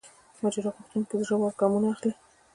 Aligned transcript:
ماجرا 0.41 0.69
غوښتونکو 0.75 1.23
زړه 1.27 1.35
ور 1.37 1.53
ګامونه 1.59 1.87
واخلي. 1.87 2.13